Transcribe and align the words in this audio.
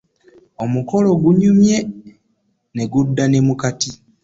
Omukolo 0.63 1.09
gunyumye 1.21 1.77
ne 2.75 2.83
gudda 2.91 3.23
ne 3.27 3.39
mu 3.47 3.53
kati. 3.61 3.91